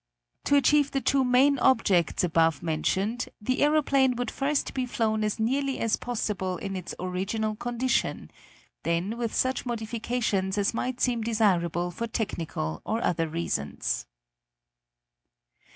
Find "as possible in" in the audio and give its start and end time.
5.77-6.75